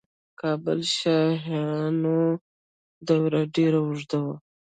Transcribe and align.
د 0.01 0.03
کابل 0.41 0.79
شاهانو 0.97 2.19
دوره 3.07 3.41
ډیره 3.55 3.79
اوږده 3.85 4.19
وه 4.25 4.35